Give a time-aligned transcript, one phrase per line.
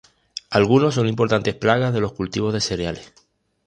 [0.49, 3.13] Algunos son importantes plagas de los cultivos de cereales.